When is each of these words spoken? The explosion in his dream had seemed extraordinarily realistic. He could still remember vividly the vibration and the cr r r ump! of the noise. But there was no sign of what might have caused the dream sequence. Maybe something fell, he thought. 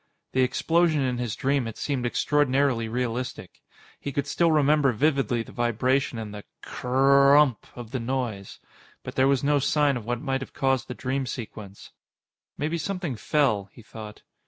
The 0.31 0.41
explosion 0.41 1.01
in 1.01 1.19
his 1.19 1.35
dream 1.35 1.67
had 1.67 1.77
seemed 1.77 2.07
extraordinarily 2.07 2.89
realistic. 2.89 3.61
He 3.99 4.11
could 4.11 4.25
still 4.25 4.51
remember 4.51 4.91
vividly 4.93 5.43
the 5.43 5.51
vibration 5.51 6.17
and 6.17 6.33
the 6.33 6.43
cr 6.63 6.87
r 6.87 7.29
r 7.35 7.37
ump! 7.37 7.67
of 7.75 7.91
the 7.91 7.99
noise. 7.99 8.57
But 9.03 9.13
there 9.13 9.27
was 9.27 9.43
no 9.43 9.59
sign 9.59 9.97
of 9.97 10.05
what 10.07 10.19
might 10.19 10.41
have 10.41 10.53
caused 10.53 10.87
the 10.87 10.95
dream 10.95 11.27
sequence. 11.27 11.91
Maybe 12.57 12.79
something 12.79 13.15
fell, 13.15 13.69
he 13.71 13.83
thought. 13.83 14.23